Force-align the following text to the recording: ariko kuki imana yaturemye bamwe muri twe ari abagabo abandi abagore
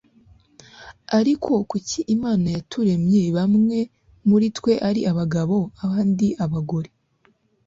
ariko 1.19 1.51
kuki 1.69 1.99
imana 2.15 2.47
yaturemye 2.55 3.21
bamwe 3.37 3.77
muri 4.29 4.47
twe 4.57 4.73
ari 4.89 5.01
abagabo 5.11 5.57
abandi 5.83 6.27
abagore 6.45 6.89